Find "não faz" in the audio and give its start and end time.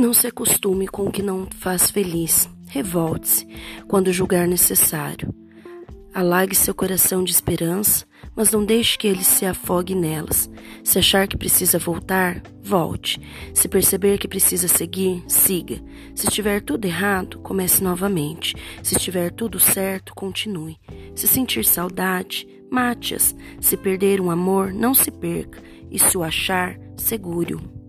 1.22-1.90